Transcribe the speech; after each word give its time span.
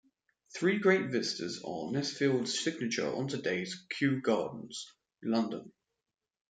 Three 0.55 0.79
great 0.79 1.11
vistas 1.11 1.59
are 1.63 1.91
Nesfield's 1.91 2.59
signature 2.59 3.05
on 3.13 3.27
today's 3.27 3.85
Kew 3.99 4.19
Gardens, 4.19 4.91
London. 5.21 5.71